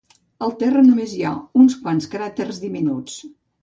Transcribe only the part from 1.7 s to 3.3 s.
quants cràters diminuts.